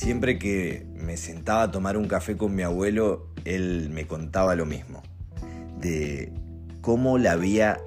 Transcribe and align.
Siempre 0.00 0.38
que 0.38 0.86
me 0.94 1.18
sentaba 1.18 1.64
a 1.64 1.70
tomar 1.70 1.98
un 1.98 2.08
café 2.08 2.38
con 2.38 2.54
mi 2.54 2.62
abuelo, 2.62 3.28
él 3.44 3.90
me 3.90 4.06
contaba 4.06 4.54
lo 4.54 4.64
mismo, 4.64 5.02
de 5.78 6.32
cómo 6.80 7.18
le 7.18 7.28
había 7.28 7.82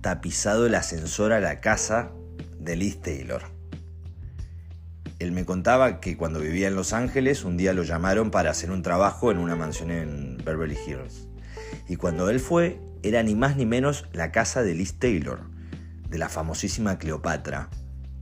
tapizado 0.00 0.64
el 0.64 0.76
ascensor 0.76 1.32
a 1.32 1.40
la 1.40 1.60
casa 1.60 2.12
de 2.56 2.76
Liz 2.76 3.00
Taylor. 3.00 3.42
Él 5.18 5.32
me 5.32 5.44
contaba 5.44 5.98
que 5.98 6.16
cuando 6.16 6.38
vivía 6.38 6.68
en 6.68 6.76
Los 6.76 6.92
Ángeles, 6.92 7.42
un 7.42 7.56
día 7.56 7.72
lo 7.72 7.82
llamaron 7.82 8.30
para 8.30 8.52
hacer 8.52 8.70
un 8.70 8.82
trabajo 8.82 9.32
en 9.32 9.38
una 9.38 9.56
mansión 9.56 9.90
en 9.90 10.36
Beverly 10.44 10.78
Hills. 10.86 11.26
Y 11.88 11.96
cuando 11.96 12.30
él 12.30 12.38
fue, 12.38 12.78
era 13.02 13.24
ni 13.24 13.34
más 13.34 13.56
ni 13.56 13.66
menos 13.66 14.06
la 14.12 14.30
casa 14.30 14.62
de 14.62 14.76
Liz 14.76 15.00
Taylor, 15.00 15.40
de 16.08 16.18
la 16.18 16.28
famosísima 16.28 17.00
Cleopatra, 17.00 17.70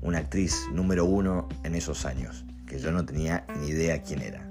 una 0.00 0.16
actriz 0.16 0.56
número 0.72 1.04
uno 1.04 1.46
en 1.62 1.74
esos 1.74 2.06
años, 2.06 2.46
que 2.70 2.78
yo 2.78 2.92
no 2.92 3.04
tenía 3.04 3.44
ni 3.58 3.70
idea 3.70 4.00
quién 4.00 4.22
era. 4.22 4.48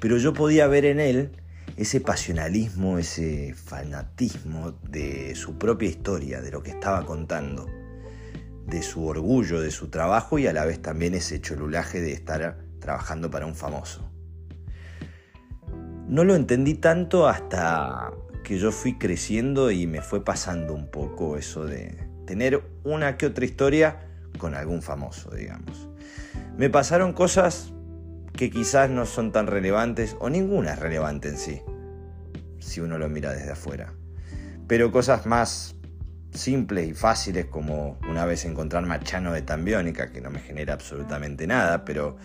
Pero 0.00 0.18
yo 0.18 0.34
podía 0.34 0.66
ver 0.66 0.84
en 0.84 0.98
él 0.98 1.30
ese 1.76 2.00
pasionalismo, 2.00 2.98
ese 2.98 3.54
fanatismo 3.54 4.72
de 4.82 5.36
su 5.36 5.56
propia 5.56 5.88
historia, 5.88 6.40
de 6.40 6.50
lo 6.50 6.64
que 6.64 6.72
estaba 6.72 7.06
contando, 7.06 7.68
de 8.66 8.82
su 8.82 9.06
orgullo, 9.06 9.60
de 9.60 9.70
su 9.70 9.88
trabajo 9.88 10.40
y 10.40 10.48
a 10.48 10.52
la 10.52 10.64
vez 10.64 10.82
también 10.82 11.14
ese 11.14 11.40
cholulaje 11.40 12.00
de 12.00 12.12
estar 12.12 12.58
trabajando 12.80 13.30
para 13.30 13.46
un 13.46 13.54
famoso. 13.54 14.10
No 16.08 16.24
lo 16.24 16.34
entendí 16.34 16.74
tanto 16.74 17.28
hasta 17.28 18.12
que 18.42 18.58
yo 18.58 18.72
fui 18.72 18.98
creciendo 18.98 19.70
y 19.70 19.86
me 19.86 20.02
fue 20.02 20.24
pasando 20.24 20.74
un 20.74 20.90
poco 20.90 21.38
eso 21.38 21.64
de 21.64 21.96
tener 22.26 22.64
una 22.82 23.16
que 23.16 23.26
otra 23.26 23.44
historia 23.44 24.08
con 24.38 24.56
algún 24.56 24.82
famoso, 24.82 25.30
digamos. 25.30 25.93
Me 26.56 26.70
pasaron 26.70 27.12
cosas 27.12 27.72
que 28.32 28.48
quizás 28.48 28.88
no 28.88 29.06
son 29.06 29.32
tan 29.32 29.48
relevantes 29.48 30.16
o 30.20 30.30
ninguna 30.30 30.74
es 30.74 30.78
relevante 30.78 31.28
en 31.28 31.36
sí, 31.36 31.62
si 32.60 32.80
uno 32.80 32.96
lo 32.96 33.08
mira 33.08 33.32
desde 33.32 33.50
afuera. 33.50 33.92
Pero 34.68 34.92
cosas 34.92 35.26
más 35.26 35.74
simples 36.30 36.88
y 36.88 36.94
fáciles 36.94 37.46
como 37.46 37.98
una 38.08 38.24
vez 38.24 38.44
encontrar 38.44 38.86
Machano 38.86 39.32
de 39.32 39.42
Tambiónica, 39.42 40.12
que 40.12 40.20
no 40.20 40.30
me 40.30 40.38
genera 40.38 40.74
absolutamente 40.74 41.48
nada, 41.48 41.84
pero 41.84 42.16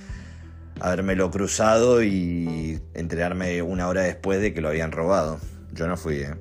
habérmelo 0.80 1.31
cruzado 1.31 2.03
y 2.03 2.80
enterarme 2.93 3.64
una 3.64 3.88
hora 3.88 4.02
después 4.02 4.41
de 4.41 4.53
que 4.53 4.61
lo 4.61 4.69
habían 4.69 4.91
robado. 4.91 5.39
Yo 5.73 5.88
no 5.88 5.97
fui, 5.97 6.17
¿eh? 6.17 6.36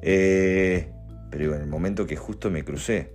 eh 0.00 0.92
pero 1.30 1.54
en 1.54 1.60
el 1.60 1.68
momento 1.68 2.06
que 2.06 2.16
justo 2.16 2.50
me 2.50 2.64
crucé. 2.64 3.12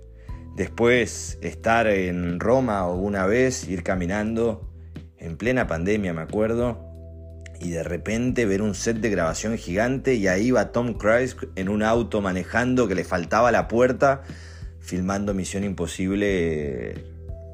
Después 0.56 1.38
estar 1.40 1.86
en 1.86 2.38
Roma 2.38 2.86
o 2.86 2.96
una 2.96 3.26
vez, 3.26 3.66
ir 3.68 3.82
caminando, 3.82 4.70
en 5.18 5.36
plena 5.36 5.66
pandemia 5.66 6.12
me 6.12 6.22
acuerdo, 6.22 6.92
y 7.60 7.70
de 7.70 7.82
repente 7.82 8.44
ver 8.44 8.60
un 8.60 8.74
set 8.74 8.98
de 8.98 9.08
grabación 9.08 9.56
gigante 9.56 10.14
y 10.14 10.26
ahí 10.26 10.50
va 10.50 10.72
Tom 10.72 10.94
Cruise 10.94 11.36
en 11.54 11.68
un 11.68 11.82
auto 11.82 12.20
manejando 12.20 12.88
que 12.88 12.94
le 12.94 13.04
faltaba 13.04 13.52
la 13.52 13.68
puerta, 13.68 14.22
filmando 14.80 15.32
Misión 15.32 15.62
Imposible 15.64 17.06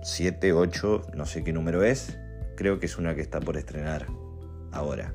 7, 0.02 0.52
8, 0.52 1.08
no 1.14 1.26
sé 1.26 1.44
qué 1.44 1.52
número 1.52 1.84
es, 1.84 2.18
creo 2.56 2.80
que 2.80 2.86
es 2.86 2.96
una 2.96 3.14
que 3.14 3.20
está 3.20 3.38
por 3.40 3.56
estrenar 3.56 4.06
ahora. 4.72 5.12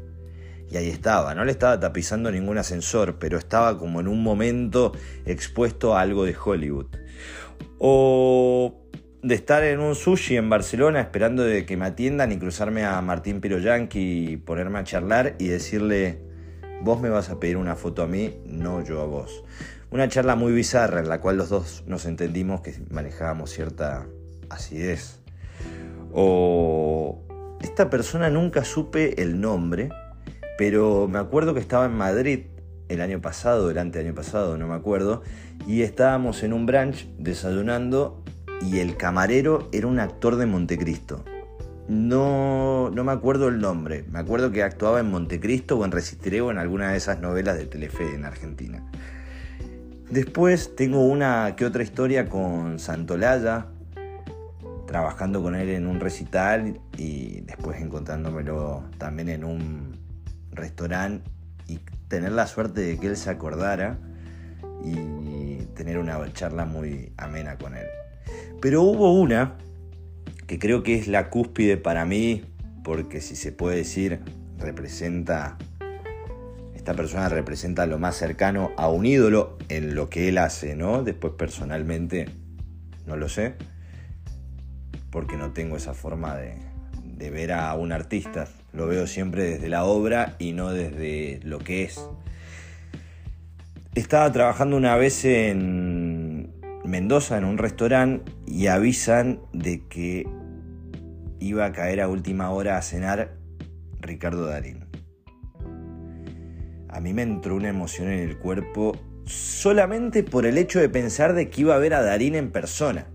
Y 0.74 0.78
ahí 0.78 0.90
estaba, 0.90 1.36
no 1.36 1.46
le 1.46 1.52
estaba 1.52 1.80
tapizando 1.80 2.32
ningún 2.32 2.58
ascensor, 2.58 3.20
pero 3.20 3.38
estaba 3.38 3.78
como 3.78 4.00
en 4.00 4.08
un 4.08 4.24
momento 4.24 4.92
expuesto 5.24 5.96
a 5.96 6.02
algo 6.02 6.26
de 6.26 6.36
Hollywood. 6.36 6.88
O 7.78 8.82
de 9.22 9.36
estar 9.36 9.64
en 9.64 9.80
un 9.80 9.94
sushi 9.94 10.36
en 10.36 10.50
Barcelona 10.50 11.00
esperando 11.00 11.44
de 11.44 11.68
que 11.68 11.78
me 11.78 11.86
atiendan 11.86 12.32
y 12.32 12.40
cruzarme 12.40 12.86
a 12.86 13.00
Martín 13.02 13.40
Piroyanqui 13.40 14.32
y 14.32 14.38
ponerme 14.38 14.80
a 14.80 14.84
charlar 14.84 15.36
y 15.38 15.50
decirle, 15.50 16.24
vos 16.82 17.00
me 17.00 17.10
vas 17.10 17.30
a 17.30 17.40
pedir 17.40 17.58
una 17.58 17.76
foto 17.76 18.02
a 18.02 18.08
mí, 18.08 18.42
no 18.48 18.84
yo 18.84 19.00
a 19.02 19.06
vos. 19.06 19.44
Una 19.92 20.10
charla 20.10 20.36
muy 20.36 20.54
bizarra 20.54 21.02
en 21.02 21.08
la 21.08 21.22
cual 21.22 21.38
los 21.38 21.50
dos 21.50 21.84
nos 21.86 22.08
entendimos 22.08 22.62
que 22.62 22.74
manejábamos 22.90 23.52
cierta 23.52 24.08
acidez. 24.50 25.20
O 26.12 27.22
esta 27.62 27.92
persona 27.92 28.32
nunca 28.32 28.66
supe 28.66 29.22
el 29.22 29.40
nombre, 29.40 29.90
pero 30.66 31.10
me 31.10 31.20
acuerdo 31.20 31.54
que 31.54 31.60
estaba 31.60 31.88
en 31.88 31.98
Madrid 31.98 32.46
el 32.88 33.02
año 33.02 33.20
pasado, 33.20 33.70
el 33.70 33.78
año 33.78 34.16
pasado, 34.16 34.58
no 34.58 34.66
me 34.66 34.76
acuerdo, 34.76 35.22
y 35.68 35.82
estábamos 35.82 36.42
en 36.42 36.54
un 36.54 36.66
brunch 36.66 37.06
desayunando 37.18 38.24
y 38.62 38.80
el 38.80 38.96
camarero 38.96 39.68
era 39.74 39.88
un 39.88 40.00
actor 40.00 40.38
de 40.38 40.46
Montecristo. 40.46 41.26
No, 41.90 42.90
no 42.92 43.04
me 43.04 43.12
acuerdo 43.12 43.50
el 43.50 43.60
nombre, 43.60 44.06
me 44.10 44.20
acuerdo 44.20 44.54
que 44.54 44.64
actuaba 44.64 45.02
en 45.02 45.12
Montecristo 45.12 45.78
o 45.78 45.84
en 45.84 45.92
Resistiré 45.92 46.40
o 46.40 46.50
en 46.50 46.58
alguna 46.58 46.92
de 46.92 46.98
esas 46.98 47.20
novelas 47.20 47.58
de 47.58 47.66
Telefe 47.66 48.16
en 48.16 48.24
Argentina. 48.24 48.90
Después 50.12 50.78
tengo 50.78 51.06
una 51.06 51.58
que 51.58 51.66
otra 51.66 51.84
historia 51.84 52.30
con 52.30 52.80
Santolaya, 52.80 53.68
trabajando 54.88 55.44
con 55.44 55.56
él 55.56 55.68
en 55.68 55.88
un 55.88 56.00
recital 56.00 56.80
y 56.98 57.42
después 57.42 57.82
encontrándomelo 57.82 58.86
también 58.98 59.28
en 59.28 59.44
un 59.44 60.03
restaurante 60.56 61.30
y 61.68 61.80
tener 62.08 62.32
la 62.32 62.48
suerte 62.48 62.82
de 62.82 62.98
que 62.98 63.08
él 63.08 63.18
se 63.18 63.30
acordara 63.30 63.98
y 64.84 65.66
tener 65.74 65.98
una 65.98 66.22
charla 66.34 66.66
muy 66.66 67.12
amena 67.18 67.58
con 67.58 67.76
él. 67.76 67.88
Pero 68.62 68.84
hubo 68.84 69.14
una 69.14 69.58
que 70.48 70.60
creo 70.60 70.84
que 70.84 70.96
es 70.96 71.08
la 71.08 71.30
cúspide 71.30 71.78
para 71.78 72.06
mí, 72.06 72.44
porque 72.84 73.22
si 73.22 73.36
se 73.36 73.52
puede 73.52 73.78
decir, 73.78 74.20
representa, 74.58 75.58
esta 76.76 76.94
persona 76.94 77.30
representa 77.30 77.86
lo 77.86 77.98
más 77.98 78.16
cercano 78.16 78.72
a 78.78 78.90
un 78.90 79.06
ídolo 79.06 79.58
en 79.70 79.96
lo 79.96 80.10
que 80.10 80.30
él 80.30 80.38
hace, 80.38 80.76
¿no? 80.76 81.04
Después 81.04 81.34
personalmente 81.38 82.30
no 83.06 83.18
lo 83.18 83.30
sé, 83.30 83.56
porque 85.10 85.38
no 85.38 85.52
tengo 85.52 85.78
esa 85.78 85.94
forma 85.94 86.36
de, 86.36 86.58
de 87.24 87.30
ver 87.30 87.54
a 87.54 87.74
un 87.76 87.94
artista. 87.94 88.50
Lo 88.74 88.86
veo 88.86 89.08
siempre 89.08 89.44
desde 89.44 89.70
la 89.70 89.86
obra 89.86 90.36
y 90.40 90.52
no 90.52 90.72
desde 90.72 91.40
lo 91.44 91.60
que 91.60 91.84
es. 91.84 92.06
Estaba 93.96 94.30
trabajando 94.34 94.76
una 94.76 94.98
vez 94.98 95.24
en 95.24 96.52
Mendoza 96.84 97.38
en 97.38 97.46
un 97.46 97.58
restaurante 97.58 98.30
y 98.46 98.68
avisan 98.68 99.40
de 99.54 99.88
que 99.88 100.28
iba 101.40 101.64
a 101.64 101.72
caer 101.72 102.02
a 102.02 102.10
última 102.10 102.50
hora 102.50 102.78
a 102.78 102.82
cenar 102.82 103.38
Ricardo 104.02 104.46
Darín. 104.48 104.84
A 106.90 107.00
mí 107.00 107.14
me 107.14 107.22
entró 107.22 107.56
una 107.56 107.70
emoción 107.70 108.10
en 108.10 108.20
el 108.20 108.38
cuerpo 108.38 108.98
solamente 109.26 110.24
por 110.24 110.46
el 110.46 110.58
hecho 110.58 110.82
de 110.82 110.90
pensar 110.90 111.36
de 111.36 111.50
que 111.50 111.62
iba 111.62 111.74
a 111.74 111.80
ver 111.80 111.94
a 111.94 112.02
Darín 112.02 112.36
en 112.36 112.52
persona. 112.52 113.08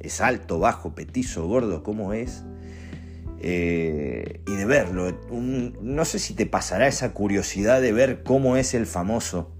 Es 0.00 0.20
alto, 0.20 0.58
bajo, 0.58 0.96
petizo, 0.96 1.46
gordo, 1.46 1.84
¿cómo 1.84 2.14
es? 2.14 2.42
Eh, 3.44 4.40
y 4.46 4.54
de 4.54 4.64
verlo. 4.66 5.18
no 5.30 6.04
sé 6.04 6.20
si 6.20 6.34
te 6.34 6.46
pasará 6.46 6.86
esa 6.86 7.12
curiosidad 7.12 7.82
de 7.82 7.92
ver 7.92 8.22
cómo 8.22 8.56
es 8.56 8.72
el 8.72 8.86
famoso. 8.86 9.52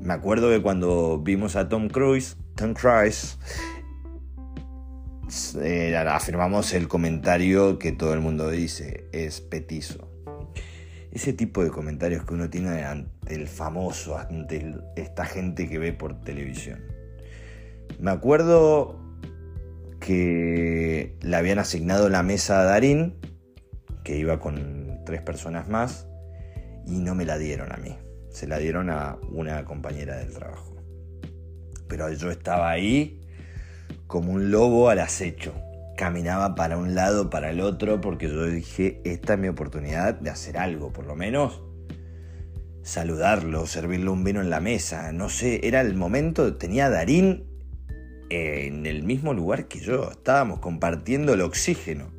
Me 0.00 0.12
acuerdo 0.12 0.50
que 0.50 0.60
cuando 0.60 1.18
vimos 1.18 1.54
a 1.54 1.68
Tom 1.68 1.88
Cruise, 1.88 2.36
Tom 2.56 2.74
Cruise, 2.74 3.38
eh, 5.60 5.96
afirmamos 5.96 6.72
el 6.74 6.88
comentario 6.88 7.78
que 7.78 7.92
todo 7.92 8.12
el 8.12 8.20
mundo 8.20 8.50
dice, 8.50 9.08
es 9.12 9.40
petizo. 9.40 10.10
Ese 11.12 11.32
tipo 11.32 11.62
de 11.62 11.70
comentarios 11.70 12.24
que 12.24 12.34
uno 12.34 12.50
tiene 12.50 12.84
ante 12.84 13.34
el 13.34 13.46
famoso, 13.46 14.18
ante 14.18 14.74
esta 14.96 15.24
gente 15.24 15.68
que 15.68 15.78
ve 15.78 15.92
por 15.92 16.20
televisión. 16.22 16.80
Me 18.00 18.10
acuerdo 18.10 19.05
que 20.06 21.16
le 21.20 21.36
habían 21.36 21.58
asignado 21.58 22.08
la 22.08 22.22
mesa 22.22 22.60
a 22.60 22.64
Darín, 22.64 23.16
que 24.04 24.16
iba 24.16 24.38
con 24.38 25.00
tres 25.04 25.20
personas 25.20 25.68
más, 25.68 26.06
y 26.86 27.00
no 27.00 27.16
me 27.16 27.24
la 27.24 27.38
dieron 27.38 27.72
a 27.72 27.76
mí, 27.76 27.98
se 28.30 28.46
la 28.46 28.58
dieron 28.58 28.88
a 28.88 29.18
una 29.32 29.64
compañera 29.64 30.16
del 30.18 30.32
trabajo. 30.32 30.76
Pero 31.88 32.08
yo 32.12 32.30
estaba 32.30 32.70
ahí 32.70 33.20
como 34.06 34.30
un 34.30 34.52
lobo 34.52 34.90
al 34.90 35.00
acecho. 35.00 35.52
Caminaba 35.96 36.54
para 36.54 36.78
un 36.78 36.94
lado, 36.94 37.28
para 37.28 37.50
el 37.50 37.60
otro, 37.60 38.00
porque 38.00 38.28
yo 38.28 38.44
dije, 38.44 39.00
esta 39.04 39.32
es 39.32 39.40
mi 39.40 39.48
oportunidad 39.48 40.14
de 40.14 40.30
hacer 40.30 40.56
algo, 40.56 40.92
por 40.92 41.04
lo 41.06 41.16
menos 41.16 41.64
saludarlo, 42.84 43.66
servirle 43.66 44.08
un 44.10 44.22
vino 44.22 44.40
en 44.40 44.50
la 44.50 44.60
mesa, 44.60 45.10
no 45.10 45.30
sé, 45.30 45.66
era 45.66 45.80
el 45.80 45.96
momento, 45.96 46.54
tenía 46.54 46.90
Darín 46.90 47.55
en 48.30 48.86
el 48.86 49.02
mismo 49.02 49.34
lugar 49.34 49.68
que 49.68 49.78
yo. 49.78 50.10
Estábamos 50.10 50.60
compartiendo 50.60 51.34
el 51.34 51.40
oxígeno. 51.40 52.10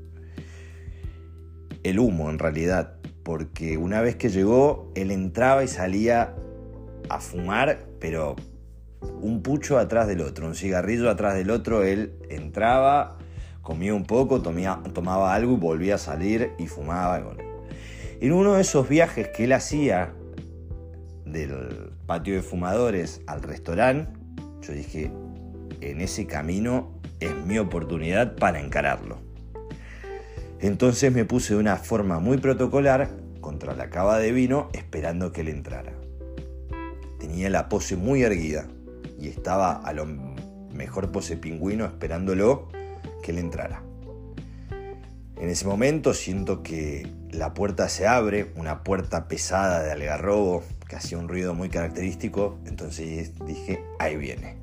El 1.83 1.99
humo, 1.99 2.29
en 2.29 2.39
realidad. 2.39 2.97
Porque 3.23 3.77
una 3.77 4.01
vez 4.01 4.15
que 4.15 4.29
llegó, 4.29 4.91
él 4.95 5.11
entraba 5.11 5.63
y 5.63 5.67
salía 5.67 6.35
a 7.09 7.19
fumar, 7.19 7.85
pero 7.99 8.35
un 9.21 9.41
pucho 9.41 9.77
atrás 9.77 10.07
del 10.07 10.21
otro, 10.21 10.47
un 10.47 10.55
cigarrillo 10.55 11.09
atrás 11.09 11.35
del 11.35 11.51
otro. 11.51 11.83
Él 11.83 12.13
entraba 12.29 13.17
Comía 13.67 13.93
un 13.93 14.05
poco, 14.05 14.41
tomaba 14.41 15.35
algo 15.35 15.51
y 15.51 15.57
volvía 15.57 15.95
a 15.95 15.97
salir 15.97 16.53
y 16.57 16.67
fumaba. 16.67 17.21
En 18.21 18.31
uno 18.31 18.53
de 18.53 18.61
esos 18.61 18.87
viajes 18.87 19.27
que 19.35 19.43
él 19.43 19.51
hacía 19.51 20.13
del 21.25 21.91
patio 22.05 22.35
de 22.35 22.43
fumadores 22.43 23.19
al 23.27 23.41
restaurante, 23.41 24.09
yo 24.61 24.71
dije, 24.71 25.11
en 25.81 26.01
ese 26.01 26.25
camino 26.27 26.99
es 27.19 27.35
mi 27.45 27.57
oportunidad 27.57 28.35
para 28.35 28.59
encararlo. 28.59 29.19
Entonces 30.59 31.13
me 31.13 31.25
puse 31.25 31.53
de 31.53 31.59
una 31.59 31.77
forma 31.77 32.19
muy 32.19 32.37
protocolar 32.37 33.09
contra 33.41 33.75
la 33.75 33.89
cava 33.89 34.17
de 34.19 34.31
vino 34.31 34.69
esperando 34.73 35.31
que 35.31 35.41
él 35.41 35.49
entrara. 35.49 35.93
Tenía 37.19 37.49
la 37.49 37.69
pose 37.69 37.95
muy 37.95 38.23
erguida 38.23 38.67
y 39.19 39.27
estaba 39.27 39.73
a 39.73 39.93
lo 39.93 40.05
mejor 40.05 41.11
pose 41.11 41.37
pingüino 41.37 41.85
esperándolo 41.85 42.69
que 43.23 43.31
él 43.31 43.37
entrara. 43.37 43.83
En 45.39 45.49
ese 45.49 45.65
momento 45.65 46.13
siento 46.15 46.63
que 46.63 47.07
la 47.31 47.53
puerta 47.53 47.89
se 47.89 48.07
abre, 48.07 48.51
una 48.55 48.83
puerta 48.83 49.27
pesada 49.27 49.83
de 49.83 49.91
algarrobo 49.91 50.63
que 50.87 50.95
hacía 50.95 51.17
un 51.17 51.27
ruido 51.27 51.53
muy 51.53 51.69
característico, 51.69 52.57
entonces 52.65 53.33
dije, 53.45 53.83
ahí 53.99 54.17
viene. 54.17 54.57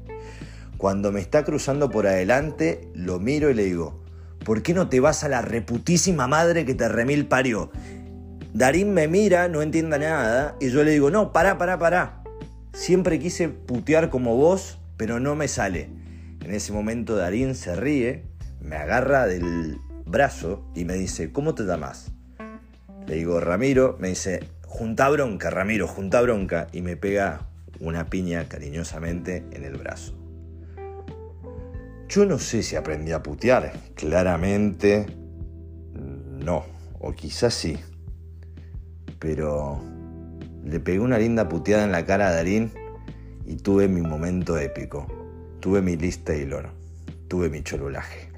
Cuando 0.85 1.13
me 1.13 1.21
está 1.21 1.45
cruzando 1.45 1.89
por 1.89 2.07
adelante, 2.07 2.91
lo 2.93 3.19
miro 3.19 3.49
y 3.49 3.55
le 3.55 3.65
digo, 3.65 4.05
¿por 4.45 4.63
qué 4.63 4.75
no 4.75 4.91
te 4.91 5.01
vas 5.01 5.25
a 5.25 5.31
la 5.31 5.41
reputísima 5.41 6.29
madre 6.29 6.67
que 6.67 6.75
te 6.75 6.91
remil 6.91 7.25
parió? 7.25 7.71
Darín 8.53 8.93
me 8.93 9.09
mira, 9.09 9.49
no 9.49 9.63
entiende 9.63 9.99
nada, 9.99 10.57
y 10.61 10.69
yo 10.69 10.85
le 10.85 10.91
digo, 10.91 11.11
no, 11.11 11.33
pará, 11.33 11.57
pará, 11.57 11.79
pará. 11.79 12.23
Siempre 12.75 13.19
quise 13.19 13.49
putear 13.49 14.11
como 14.11 14.37
vos, 14.37 14.79
pero 14.99 15.21
no 15.21 15.35
me 15.35 15.49
sale. 15.49 15.89
En 16.45 16.53
ese 16.53 16.71
momento 16.75 17.17
Darín 17.17 17.55
se 17.55 17.75
ríe, 17.75 18.25
me 18.61 18.77
agarra 18.77 19.27
del 19.27 19.79
brazo 20.05 20.71
y 20.75 20.85
me 20.85 20.97
dice, 20.97 21.33
¿cómo 21.33 21.55
te 21.55 21.63
llamas? 21.63 22.13
Le 23.07 23.15
digo, 23.15 23.41
Ramiro, 23.41 23.97
me 24.01 24.09
dice, 24.09 24.41
junta 24.67 25.09
bronca, 25.09 25.49
Ramiro, 25.49 25.89
junta 25.89 26.21
bronca, 26.21 26.67
y 26.73 26.83
me 26.83 26.99
pega 26.99 27.49
una 27.81 28.11
piña 28.11 28.51
cariñosamente 28.51 29.47
en 29.51 29.65
el 29.65 29.79
brazo. 29.79 30.24
Yo 32.15 32.25
no 32.25 32.39
sé 32.39 32.63
si 32.63 32.77
aprendí 32.77 33.11
a 33.11 33.25
putear, 33.25 33.73
claramente 33.97 35.05
no, 35.95 36.65
o 37.01 37.11
quizás 37.11 37.55
sí, 37.55 37.77
pero 39.19 39.83
le 40.63 40.79
pegué 40.79 41.01
una 41.01 41.19
linda 41.19 41.49
puteada 41.49 41.83
en 41.83 41.91
la 41.91 42.07
cara 42.07 42.29
a 42.29 42.33
Darín 42.33 42.71
y 43.45 43.57
tuve 43.57 43.89
mi 43.89 44.01
momento 44.01 44.57
épico, 44.57 45.09
tuve 45.59 45.83
mi 45.83 45.97
lista 45.97 46.37
y 46.37 46.45
loro, 46.45 46.71
tuve 47.27 47.51
mi 47.51 47.65
cholulaje. 47.65 48.34